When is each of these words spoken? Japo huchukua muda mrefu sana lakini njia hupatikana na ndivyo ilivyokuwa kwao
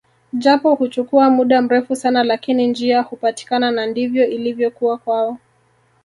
Japo 0.33 0.75
huchukua 0.75 1.29
muda 1.29 1.61
mrefu 1.61 1.95
sana 1.95 2.23
lakini 2.23 2.67
njia 2.67 3.01
hupatikana 3.01 3.71
na 3.71 3.85
ndivyo 3.85 4.27
ilivyokuwa 4.27 4.97
kwao 4.97 5.37